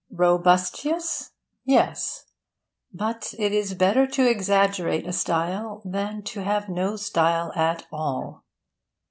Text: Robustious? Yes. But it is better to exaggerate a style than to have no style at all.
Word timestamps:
Robustious? 0.15 1.29
Yes. 1.63 2.25
But 2.91 3.35
it 3.37 3.51
is 3.51 3.75
better 3.75 4.07
to 4.07 4.27
exaggerate 4.27 5.05
a 5.05 5.13
style 5.13 5.83
than 5.85 6.23
to 6.23 6.39
have 6.41 6.67
no 6.69 6.95
style 6.95 7.53
at 7.55 7.85
all. 7.91 8.43